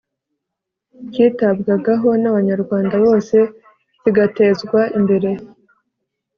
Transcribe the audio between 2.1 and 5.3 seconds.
n’Abanyarwanda bose, kigatezwa imbere